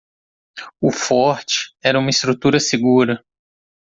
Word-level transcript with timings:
O 0.81 0.89
forte 0.91 1.75
era 1.79 1.99
uma 1.99 2.09
estrutura 2.09 2.59
segura. 2.59 3.23